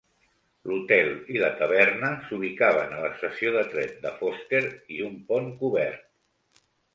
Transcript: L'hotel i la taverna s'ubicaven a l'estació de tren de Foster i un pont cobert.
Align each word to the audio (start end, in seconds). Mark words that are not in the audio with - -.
L'hotel 0.69 1.09
i 1.33 1.41
la 1.43 1.51
taverna 1.59 2.09
s'ubicaven 2.29 2.95
a 2.95 3.03
l'estació 3.03 3.51
de 3.57 3.61
tren 3.75 3.93
de 4.07 4.15
Foster 4.23 4.63
i 4.97 4.99
un 5.11 5.15
pont 5.29 5.53
cobert. 5.61 6.65